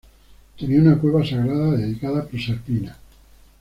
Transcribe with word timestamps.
Tenía 0.57 0.81
una 0.81 0.97
cueva 0.97 1.23
sagrada 1.23 1.73
dedicada 1.77 2.21
a 2.21 2.25
Proserpina. 2.25 2.97